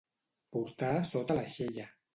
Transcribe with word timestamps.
Portar 0.55 0.91
sota 1.11 1.39
l'aixella. 1.41 1.91